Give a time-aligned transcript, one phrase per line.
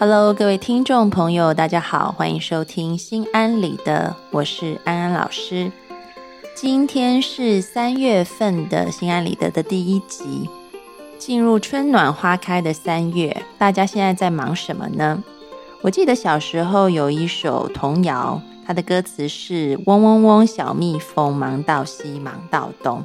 [0.00, 5.70] Hello，各位听众朋友，大家好，欢迎收听《心安理得》，我是安安老师。
[6.54, 10.48] 今天是三月份的《心安理得》的第一集，
[11.18, 15.22] 进入春暖花开的三月，大家现在在忙什么呢？
[15.82, 23.04] 我记得小时候有一首童谣，它的歌词是“嗡嗡嗡，小蜜蜂，忙到西，忙到东”。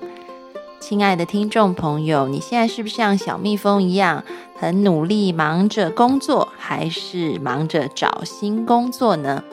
[0.88, 4.24] 亲爱的听众朋友，你现在是不是像小蜜蜂一样
[4.56, 9.44] 很努力忙着工作，还是忙着找新工作呢？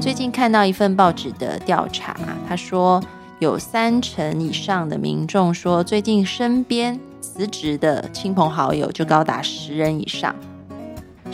[0.00, 2.16] 最近看到一份报纸的调查，
[2.48, 3.02] 他说
[3.40, 10.32] 有三成以上的民众说，最近身边辞职的亲朋好友就高达十人以上。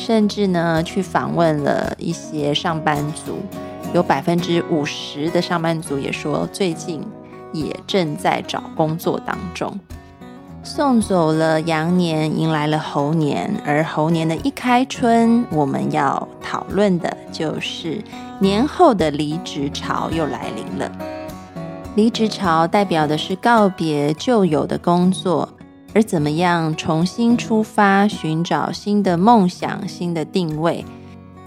[0.06, 3.40] 甚至呢，去访问了一些上班族，
[3.92, 7.02] 有百分之五十的上班族也说，最近
[7.52, 9.76] 也正在找工作当中。
[10.62, 18.00] 送走了羊年，迎来了猴年，而猴年的一开春，我们要讨论的就是
[18.38, 20.88] 年后的离职潮又来临了。
[21.96, 25.48] 离职潮代表的是告别旧有的工作。
[25.96, 30.84] 而怎么样重新出发，寻找新的梦想、新的定位，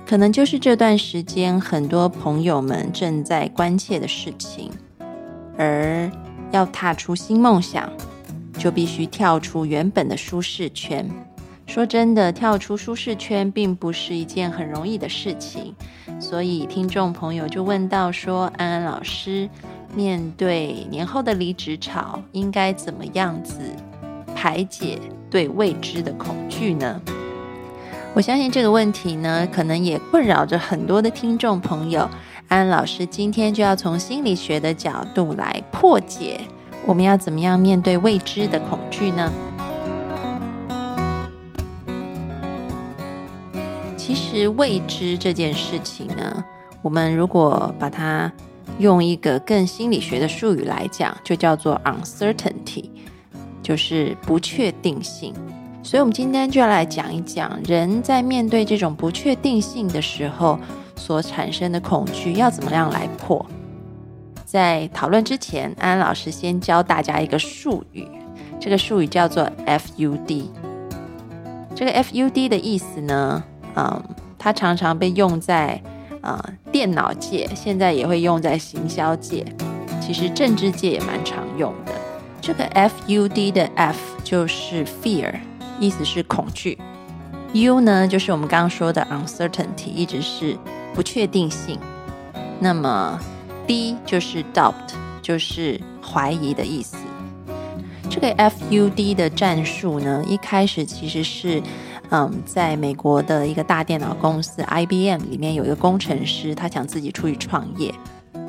[0.07, 4.71] 可能就是这段时间很多朋友们正在关切的事情。
[5.55, 6.09] 而
[6.49, 7.93] 要踏出新梦想，
[8.57, 11.07] 就必须跳出原本的舒适圈。
[11.67, 15.75] 说真的，跳出舒适圈并不是一件很容易的事情。
[16.19, 19.47] 所以听众朋友就问到说：“安安老师，
[19.93, 23.59] 面对年后的离职潮，应该怎么样子？”
[24.35, 27.01] 排解对未知的恐惧呢？
[28.13, 32.09] 我相信这个问题呢，可能也困扰着很多的听众朋友。
[32.47, 36.41] 安老师今天就要从心理学的角度来破解，
[36.85, 39.31] 我们要怎么样面对未知的恐惧呢？
[43.95, 46.43] 其实未知这件事情呢，
[46.81, 48.31] 我们如果把它
[48.79, 52.89] 用一个更心理学的术语来讲，就叫做 uncertainty。
[53.69, 55.31] 就是不确定性，
[55.83, 60.57] 所以我们今天就要来讲一讲，人在面对这种不确定性的时候
[60.95, 63.45] 所产生的恐惧要怎么样来破。
[64.43, 68.07] 在讨论之前，安安老师先教大家一个术语，
[68.59, 70.45] 这个术语叫做 FUD。
[71.75, 73.43] 这个 FUD 的意思呢，
[73.75, 74.03] 嗯，
[74.39, 75.79] 它常常被用在
[76.21, 79.45] 啊电脑界，现在也会用在行销界，
[80.01, 81.98] 其实政治界也蛮常用的。
[82.49, 85.35] 这个 F U D 的 F 就是 fear，
[85.79, 86.75] 意思是恐惧。
[87.53, 90.57] U 呢，就是我们刚刚说的 uncertainty，一直是
[90.95, 91.77] 不确定性。
[92.59, 93.19] 那么
[93.67, 94.73] D 就是 doubt，
[95.21, 96.97] 就是怀疑的意思。
[98.09, 101.61] 这个 F U D 的战术呢，一开始其实是，
[102.09, 107.93] 嗯，在美国的一个大电脑公司 I B M 里面有一个工程师，他想自己出去创业。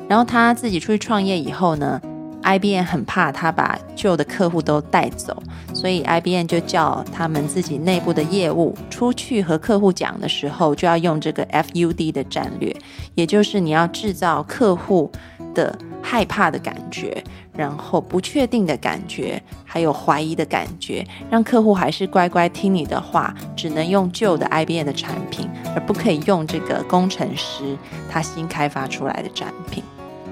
[0.09, 2.01] 然后他自己出去创业以后呢
[2.43, 5.41] ？IBM 很怕他把旧的客户都带走，
[5.73, 12.75] 所以 IBM 就叫他们自己内部的业务出去和客户讲的时候，就要用这个 FUD 的战略，
[13.15, 15.11] 也就是你要制造客户
[15.53, 17.23] 的害怕的感觉，
[17.55, 27.77] 然后不确定的感觉，还有怀疑的感觉，让客户还是乖乖听你的话，只能用旧的 IBM 的产品，而不可以用这个工程师
[28.09, 29.83] 他新开发出来的产品。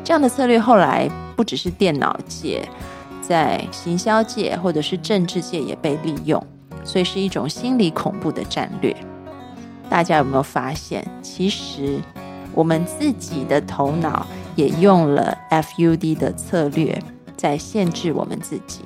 [0.10, 2.68] 这样的策略后来不只是电脑界，
[3.22, 6.44] 在行销界或者是政治界也被利用，
[6.84, 8.96] 所以是一种心理恐怖的战略。
[9.88, 12.00] 大家有没有发现，其实
[12.56, 14.26] 我们自己的头脑
[14.56, 17.00] 也用了 FUD 的策略，
[17.38, 18.80] 在限制我们自己。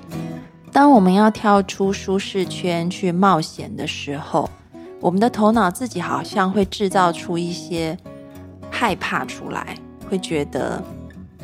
[0.74, 4.50] 当我们要跳出舒适圈去冒险的时候，
[5.00, 7.98] 我们的头脑自己好像会制造出一些
[8.70, 9.78] 害怕出来，
[10.10, 10.84] 会觉得。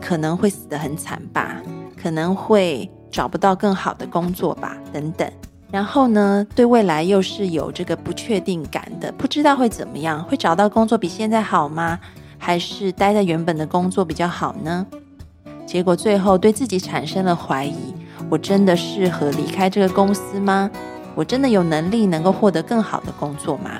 [0.01, 1.61] 可能会死得很惨吧，
[2.01, 5.29] 可能会找不到更好的工作吧，等等。
[5.71, 11.99] 然后呢，对未来又是有这个不确定感的，不知道会怎么样，会找到工作比现在好吗？
[12.37, 14.87] 还是待在原本的工作比较好呢？
[15.67, 17.93] 结果最后对自己产生了怀疑：
[18.29, 20.71] 我真的适合离开这个公司吗？
[21.13, 23.71] 我真的有能力能够获得更好的工作吗？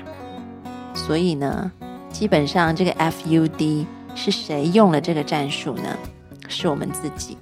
[0.93, 1.71] 所以呢，
[2.11, 3.85] 基本上这个 FUD
[4.19, 5.97] 是谁用了这个战术呢？
[6.49, 7.37] 是我们自己。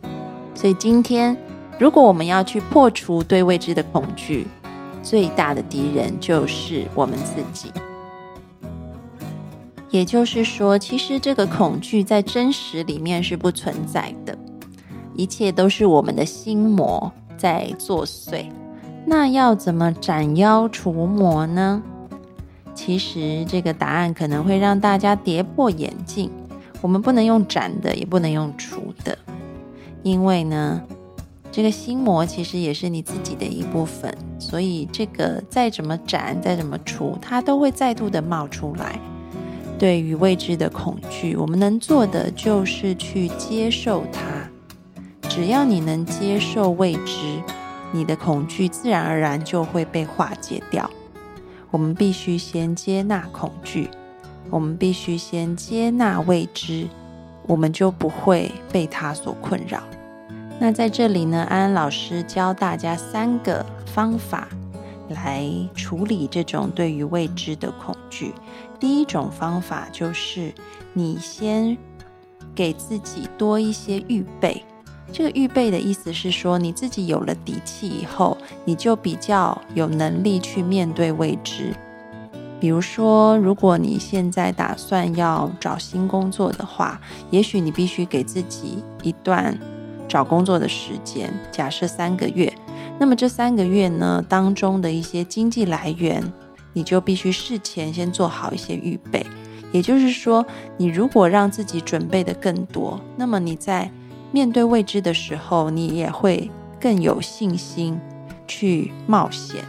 [0.54, 1.36] 所以今天，
[1.80, 4.46] 如果我们要去破除对未知的恐惧，
[5.02, 7.72] 最大的敌人就是我们自己。
[9.90, 14.38] 也就是说，其实这个恐惧在真实里面是不存在的，
[15.16, 18.46] 一切都是我们的心魔在作祟。
[19.06, 21.82] 那要怎么斩妖除魔呢？
[22.76, 26.30] 其实这个答案可能会让大家跌破眼镜。
[26.82, 29.18] 我们不能用斩的，也不能用除的，
[30.04, 30.82] 因为呢，
[31.52, 39.00] 这个心魔其实也是你自己的一部分，所以这个再怎么斩，再怎么除，它都会再度的冒出来。
[39.80, 44.50] 对于未知的恐惧，我们能做的就是去接受它。
[45.30, 47.42] 只要你能接受未知。
[47.94, 50.92] 你的恐惧自然而然就会被化解掉。
[51.72, 53.90] 我们必须先接纳恐惧，
[54.50, 56.88] 我们必须先接纳未知，
[57.46, 59.82] 我们就不会被它所困扰。
[60.60, 64.48] 那在这里呢，安安老师教大家三个方法
[65.10, 68.34] 来处理这种对于未知的恐惧。
[68.80, 70.54] 第一种方法就是
[70.94, 71.78] 你先
[72.56, 74.64] 给自己多一些预备。
[75.14, 81.74] 这个预备的意思是说，你自己有了底气以后，你就比较有能力去面对未知。
[82.60, 87.00] 比如说，如果你现在打算要找新工作的话，
[87.30, 89.58] 也许你必须给自己一段
[90.08, 92.52] 找工作的时间，假设三个月。
[93.00, 96.24] 那么这三个月呢当中的一些经济来源，
[96.74, 99.26] 你就必须事前先做好一些预备。
[99.72, 100.44] 也就是说，
[100.78, 103.92] 你如果让自己准备的更多，那么你在
[104.32, 106.50] 面对未知的时候，你也会
[106.80, 108.00] 更有信心
[108.48, 109.64] 去冒险。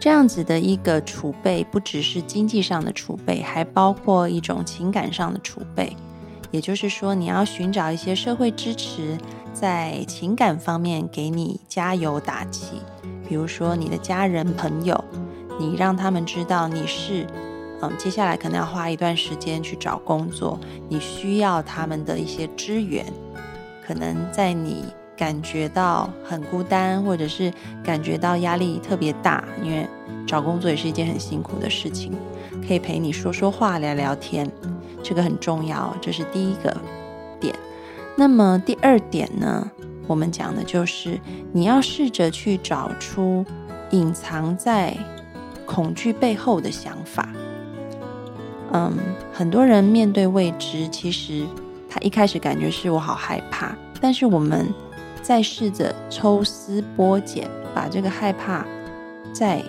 [0.00, 5.94] 这样子的一个储备，不只是经济上的储备，还包括一种情感上的储备。
[6.50, 9.18] 也就是说，你要寻找一些社会支持，
[9.52, 12.80] 在情感方面给你加油打气。
[13.28, 15.04] 比如说，你的家人朋友，
[15.58, 17.26] 你让他们知道你是，
[17.82, 20.58] 嗯，接下来可能要花一段时间去找工作，
[20.88, 23.04] 你需要他们的一些支援。
[23.86, 24.84] 可能在你
[25.20, 27.52] 感觉到很孤单，或者是
[27.84, 29.86] 感觉到压力特别大，因为
[30.26, 32.10] 找工作也是一件很辛苦的事情，
[32.66, 34.50] 可以陪你说说话、聊聊天，
[35.02, 35.94] 这个很重要。
[36.00, 36.74] 这是第一个
[37.38, 37.54] 点。
[38.16, 39.70] 那么第二点呢？
[40.06, 41.20] 我们讲的就是
[41.52, 43.44] 你要试着去找出
[43.90, 44.96] 隐藏在
[45.66, 47.28] 恐惧背后的想法。
[48.72, 48.96] 嗯，
[49.34, 51.44] 很多人面对未知，其实。
[51.92, 54.72] 他一开始感觉是我好害怕，但是我们
[55.22, 58.66] 再试着抽丝剥茧，把这个害怕
[59.32, 59.62] 再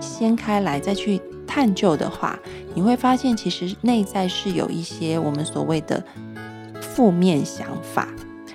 [0.00, 2.38] 掀开来，再去探究的话，
[2.74, 6.02] 你会发现其实内在是有一些我们所谓的
[6.80, 8.08] 负面想法。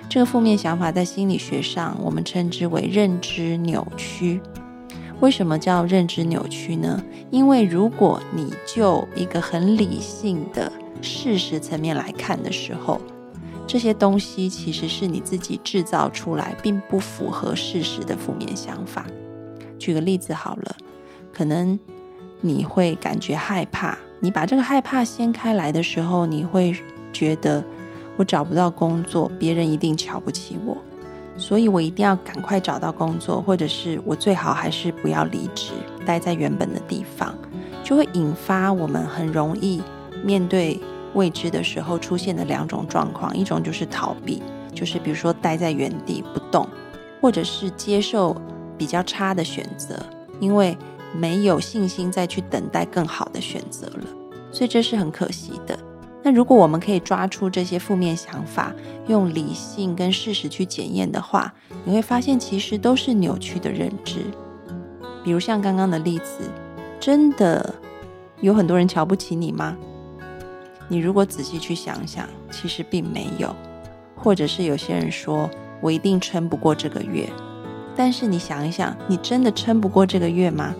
[0.08, 4.40] 这个负面想法在心理学上，我们称之为认知扭曲。
[5.20, 7.02] 为什么叫认知扭曲呢？
[7.30, 10.70] 因为如果你就一个很理性的。
[11.02, 12.98] 事实层面来看的时候，
[13.66, 19.04] 这些东西其实是你自己制造出来，并不符合事实的负面想法。
[19.78, 20.76] 举个例子好了，
[21.32, 21.78] 可能
[22.40, 26.74] 你会感觉害怕，你把这个害怕掀开来的时候，你会
[27.12, 27.62] 觉得
[28.16, 30.76] 我找不到工作，别人一定瞧不起我，
[31.36, 35.72] 所以我一定要赶快找到工作，或者是我最好还是不要离职，
[36.06, 37.34] 待在原本的地方，
[37.82, 39.82] 就会引发我们很容易。
[40.24, 40.80] 面对
[41.16, 44.40] 未知的时候出现的两种状况，一种就是逃避，
[44.72, 46.68] 就是比如说待在原地不动，
[47.20, 48.36] 或者是接受
[48.78, 49.98] 比较差的选择，
[50.38, 50.76] 因为
[51.12, 54.06] 没有信心再去等待更好的选择了，
[54.52, 55.76] 所以这是很可惜的。
[56.22, 58.74] 那如果我们可以抓出这些负面想法，
[59.06, 61.54] 用理性跟事实去检验的话，
[61.84, 64.20] 你会发现其实都是扭曲的认知。
[65.24, 66.50] 比如像刚刚的例子，
[67.00, 67.74] 真的
[68.40, 69.76] 有很多人瞧不起你吗？
[70.88, 73.54] 你如果仔细去想想，其实并没有，
[74.14, 75.50] 或者是有些人说
[75.80, 77.28] 我一定撑不过这个月，
[77.96, 80.74] 但是你想一想，你真的撑不过这个月吗？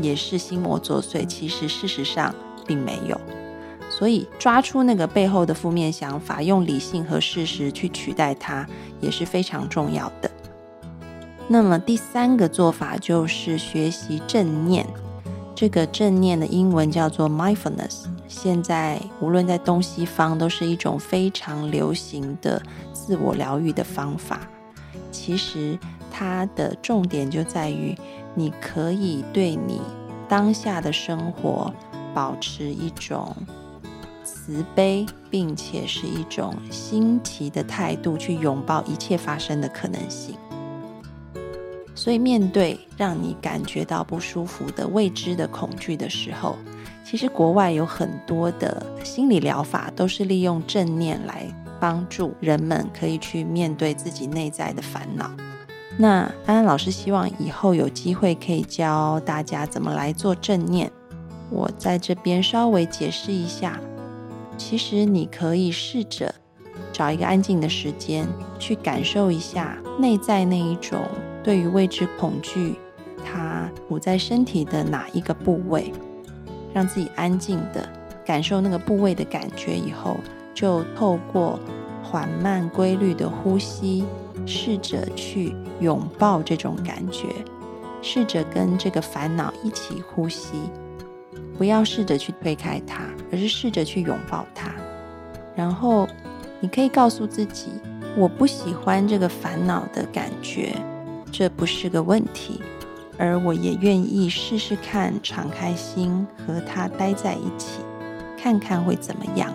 [0.00, 2.34] 也是心魔作祟，其实事实上
[2.66, 3.20] 并没有。
[3.90, 8.66] 所以抓出那个背后的负面想法，用理性和事实去取代它，
[9.00, 10.30] 也是非常重要的。
[11.48, 14.86] 那么第三个做法就是学习正念。
[15.60, 22.62] 这个正念的英文叫做 mindfulness，现在无论在东西方都是一种非常流行的
[22.94, 24.40] 自我疗愈的方法。
[25.12, 25.78] 其实
[26.10, 27.94] 它的重点就在于，
[28.34, 29.82] 你可以对你
[30.26, 31.70] 当下的生活
[32.14, 33.36] 保持一种
[34.24, 40.34] 慈悲，并且是一种新奇的态度，去拥抱一切发生的可能性。
[42.00, 46.56] 所以，面对让你感觉到不舒服的未知的恐惧的时候，
[47.04, 51.46] 其实国外有很多的心理疗法都是利用正念来
[51.78, 55.30] 帮助人们可以去面对自己内在的烦恼。
[55.98, 60.90] 那安安老师希望以后有机会可以教大家怎么来做正念。
[61.50, 63.78] 我在这边稍微解释一下，
[64.56, 66.34] 其实你可以试着
[66.94, 68.26] 找一个安静的时间，
[68.58, 70.98] 去感受一下内在那一种。
[71.42, 72.76] 对于未知恐惧，
[73.24, 75.92] 它处在身体的哪一个部位？
[76.72, 77.88] 让自己安静的
[78.24, 80.16] 感受那个部位的感觉以后，
[80.54, 81.58] 就透过
[82.02, 84.04] 缓慢规律的呼吸，
[84.46, 87.26] 试着去拥抱这种感觉，
[88.00, 90.70] 试着跟这个烦恼一起呼吸，
[91.58, 94.72] 不要试着去推开它，而是试着去拥抱它。
[95.56, 96.06] 然后
[96.60, 97.70] 你可以告诉自己：
[98.16, 100.76] 我不喜欢这个烦恼的感觉。
[101.32, 102.60] 这不是个问题，
[103.16, 107.80] 而我也愿意试试看，敞开心和他待在一起，
[108.36, 109.52] 看看会怎么样。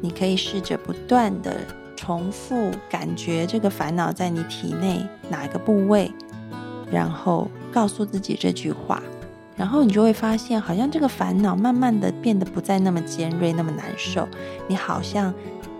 [0.00, 1.56] 你可以试着不断的
[1.96, 6.12] 重复，感觉这个烦恼在你体内哪个部位，
[6.90, 9.02] 然后告诉自己这句话，
[9.56, 14.28] 然后你就会发现，好像这个烦恼慢慢的变得不再那么尖锐，那么难受。
[14.68, 15.32] 你好像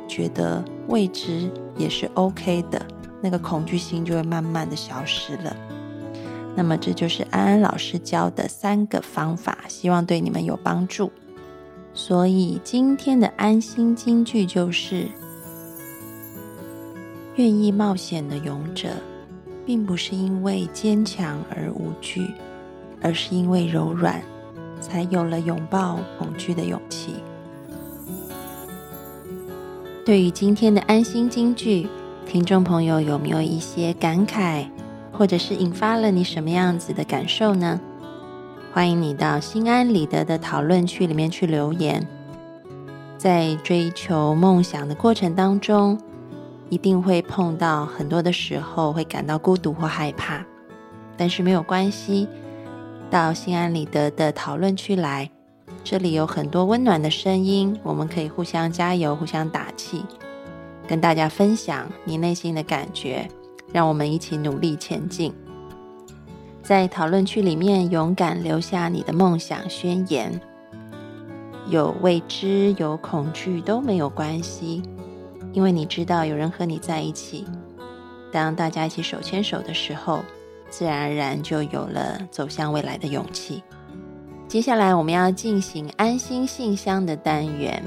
[0.08, 2.80] 觉得未知也是 OK 的。
[3.20, 5.56] 那个恐惧心就会慢慢的消失了。
[6.54, 11.10] 那么，这就是安安老师教的三个方法，希望对你们有帮助。
[11.94, 15.06] 所以，今天的安心金句就是：
[17.36, 18.88] 愿意冒险的勇者，
[19.64, 22.26] 并不是因为坚强而无惧，
[23.00, 24.20] 而是因为柔软，
[24.80, 27.14] 才有了拥抱恐惧的勇气。
[30.04, 31.88] 对于今天的安心金句。
[32.28, 34.66] 听众朋友有没有一些感慨，
[35.10, 37.80] 或者是引发了你什么样子的感受呢？
[38.70, 42.06] 欢迎你到心安理得的讨论区里面去留言。
[43.16, 45.98] 在追求梦想的过程当中，
[46.68, 50.44] 一定会碰到很多的时候会感到孤独或害怕，
[51.16, 52.28] 但是没有关系，
[53.10, 55.30] 到心安理得的讨论区来，
[55.82, 60.04] 这里有很多温暖的声音，我们可以互相加油，互相打气。
[60.88, 63.28] 跟大家分享你内心的感觉，
[63.72, 65.32] 让我们一起努力前进。
[66.62, 70.40] 在讨论区里面，勇敢留下你的梦想宣言。
[71.68, 74.82] 有未知，有恐惧都没有关系，
[75.52, 77.44] 因为你知道有人和你在一起。
[78.32, 80.22] 当大家一起手牵手的时候，
[80.70, 83.62] 自然而然就有了走向未来的勇气。
[84.46, 87.82] 接下来我们要进行安心信箱的单元。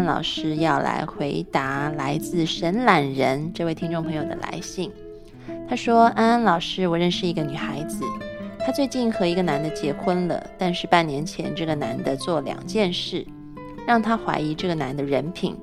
[0.00, 4.90] 安老师要来回答来自神懒人这位听众朋友的来信。
[5.68, 8.02] 他说：“安安老师，我认识一个女孩子，
[8.60, 13.26] 她最近和一个男的结婚了，但是半年前这个男的做两件事，
[13.86, 15.54] 让她怀疑这个男的人品。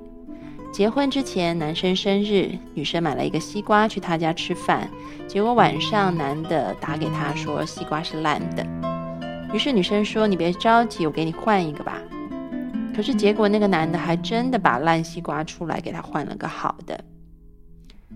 [0.71, 4.87] 结婚之前，男生生日，女生买了一个西瓜去他家吃饭，
[5.27, 8.63] 结果晚上男的打给她说西瓜是烂的，
[9.51, 11.99] 于是女生说：你别着急，我给你换一个吧。”
[12.97, 16.99] 可是结果，那个男的还真的把烂西瓜出来给他换了个好的。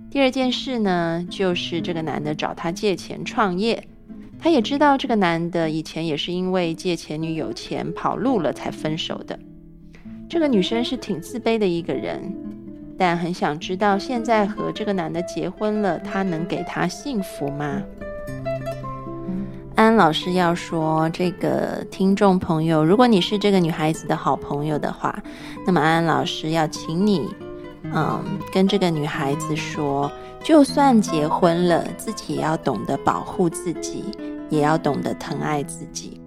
[0.10, 3.88] 第二件事呢，就是这个男的找他借钱创业，
[4.40, 9.38] 他也知道这个男的以前也是因为借前女友钱跑路了才分手的。
[10.28, 12.34] 这个女生是挺自卑的一个人，
[12.98, 17.84] 但很想知道现在和这个男的结婚了，他能给她幸福吗？
[19.82, 25.24] 安老师要说，这个听众朋友，如果你是这个女孩子的好朋友的话，
[25.66, 27.28] 那么安安老师要请你，
[27.92, 28.24] 嗯，
[28.54, 30.12] 跟这个女孩子说，
[30.44, 34.04] 就算结婚了，自己也要懂得保护自己，
[34.52, 36.22] 也要懂得疼爱自己。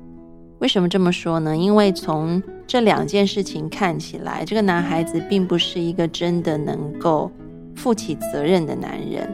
[0.59, 1.57] 为什么这么说呢？
[1.57, 7.31] 因为从这两件事情看起来，这个男孩子并不是一个真的能够
[7.77, 9.33] 负起责任的男人。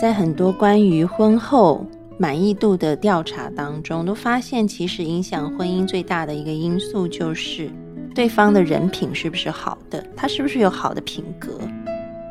[0.00, 1.86] 在很多关于婚后
[2.18, 7.70] 满意度的调查当中，都发现其实影响婚姻最大的一个因素就是
[8.14, 11.58] 对方的人品是不是好的，他是不是有好的品格。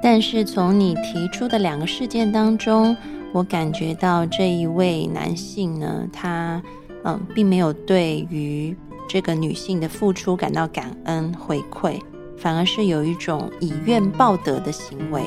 [0.01, 2.95] 但是从你提出的两个事件当中，
[3.31, 6.61] 我感觉到这一位男性呢，他
[7.03, 8.75] 嗯，并没有对于
[9.07, 11.99] 这个女性的付出感到感恩回馈，
[12.37, 15.21] 反而是有一种以怨报德的行为。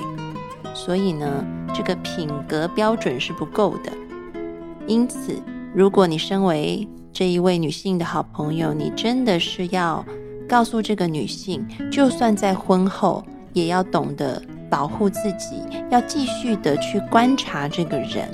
[0.74, 3.92] 所以呢，这个品格标准是不够的。
[4.88, 5.40] 因此，
[5.73, 10.04] 如果你身为这一位女性的好朋友，你真的是要
[10.49, 14.42] 告诉这个女性，就算在婚后，也要懂得。
[14.71, 18.28] 保护自己，要继续的去观察这个人。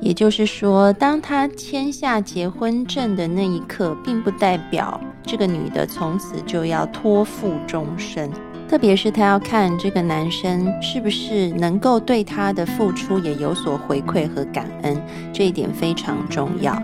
[0.00, 8.30] 也就是说，当他签下结婚证的那一刻，并不代表这个女的从此就要托付终身。
[8.70, 14.96] 特别是他要看这个男生是不是能够对他的付出也有所回馈和感恩，
[15.32, 16.80] 这一点非常重要。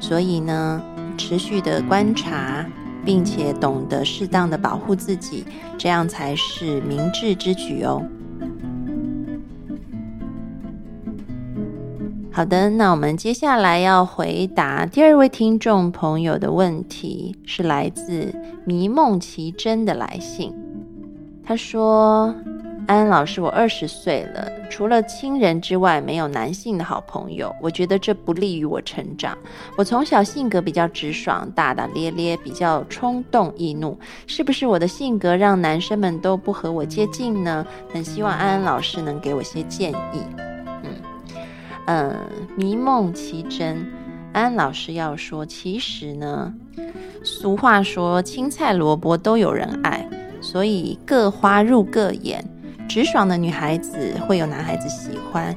[0.00, 0.82] 所以呢，
[1.18, 2.64] 持续的观察，
[3.04, 5.44] 并且懂得适当的保护自己，
[5.76, 8.02] 这样才是明智之举哦。
[12.32, 20.50] 好的，那我们接下来要回答第二位听众朋友的问题，是来自迷梦奇珍的来信。
[21.46, 22.34] 他说
[22.88, 27.54] ：“安安老师，我二十岁了，除了亲人之外，没有男性的好朋友。
[27.62, 29.38] 我觉得这不利于我成长。
[29.76, 37.64] 我从小性格比较直爽、大大咧咧，比较冲动易怒，是不是我的性格让男生们都不和我接近呢？
[37.92, 40.20] 很希望安安老师能给我些建议。”
[41.86, 42.16] 嗯，
[42.56, 43.86] 迷梦奇真，
[44.32, 46.52] 安老师要说，其实呢，
[47.22, 50.04] 俗话说青菜萝卜都有人爱，
[50.46, 52.44] 所以各花入各眼。
[52.88, 55.52] 直爽的女孩子会有男孩子喜欢，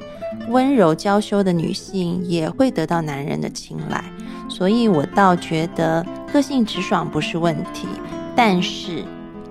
[0.48, 4.02] 温柔娇羞的女性也会得到男人的青睐。
[4.48, 7.86] 所以我倒觉得个性直爽不是问题，
[8.34, 9.04] 但是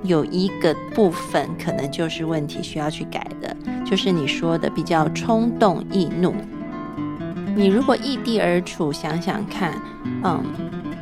[0.04, 6.36] 有一个部分可能就是问题需要去改的，就是你说的比较冲动易怒。
[7.56, 9.82] 你如果异地而处，想想看，
[10.22, 10.44] 嗯，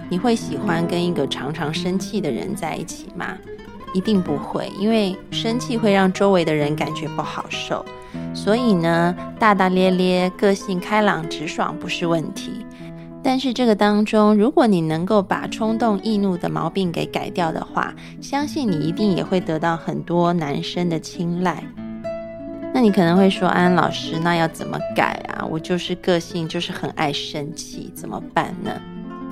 [0.10, 3.36] 你会喜欢跟一个常常生气的人在一起吗？
[3.94, 7.86] 一定不会，因为生气会让周围的人感觉不好受。
[8.34, 12.66] 所以呢，大大咧咧、个性开朗、直爽不是问题。
[13.24, 21.64] 但是这个当中，如果你能够把冲动易怒的毛病给改掉的话，相信你一定也会得到很多男生的青睐。
[22.74, 25.44] 那你可能会说，安老师，那要怎么改啊？
[25.50, 28.72] 我就是个性就是很爱生气，怎么办呢？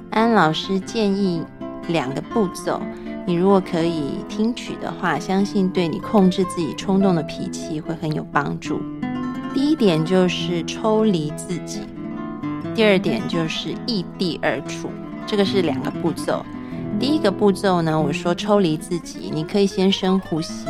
[0.10, 1.44] 安老师建议
[1.88, 2.82] 两个步骤，
[3.26, 8.82] 你如果可以听取的话，相信对你控制自己冲动的脾气会很有帮助。
[9.54, 11.82] 第一点就是抽离自己，
[12.74, 14.90] 第二点就是异地而处，
[15.26, 16.46] 这个是两个步骤。
[17.00, 20.66] 第一个步骤呢，我说抽离自己，你可以先深呼吸，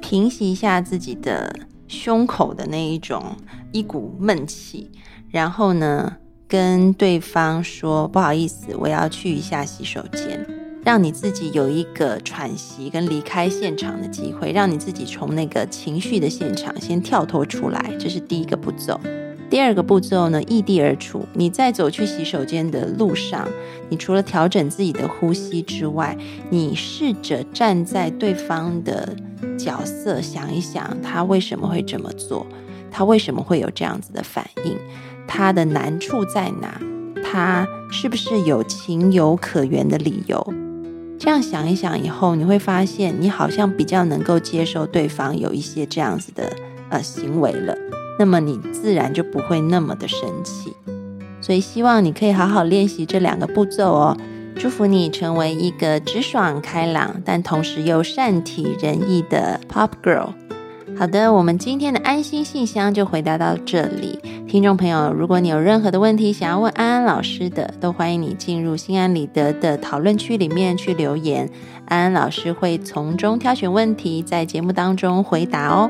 [0.00, 1.54] 平息一下自己的。
[1.90, 3.34] 胸口的那一种
[3.72, 4.88] 一股闷气，
[5.28, 6.16] 然后呢，
[6.50, 10.44] 跟对方说不好意思，我要去一下洗手间，
[10.84, 18.98] 让你自己有一个喘息跟离开现场的机会，让你自己从那个情绪的现场先跳脱出来，这是第一个步骤。
[19.48, 21.24] 第二个步骤呢，异地而处。
[21.34, 23.48] 你在走去洗手间的路上，
[23.88, 26.18] 你除了调整自己的呼吸之外，
[26.50, 29.14] 你试着站在对方的
[29.56, 32.44] 角色想一想，他为什么会这么做？
[32.90, 34.76] 他为什么会有这样子的反应？
[35.26, 36.80] 他的难处在哪？
[37.22, 40.54] 他是不是有情有可原的理由？
[41.18, 46.50] 这样想一想以后，你会发现，你好像比较能够接受对方有一些这样子的
[46.88, 47.76] 呃行为了。
[48.18, 50.74] 那么你自然就不会那么的生气，
[51.40, 54.16] 所以希望你可以好好练习这两个步骤哦。
[54.56, 60.30] 祝福你成为一个直爽开朗，但同时又善体人意的 Pop Girl。
[60.98, 64.18] 好的，我们今天的安心信箱就回答到这里。
[64.50, 71.48] 听众朋友，如果你有任何的问题想要问安安老师的，都欢迎你进入心安理得的讨论区里面去留言，
[71.86, 75.88] 安安老师会从中挑选问题，在节目当中回答哦。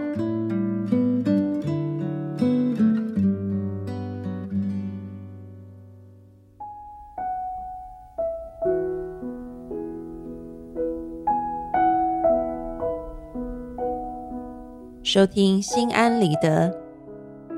[15.03, 16.73] 收听心安理得，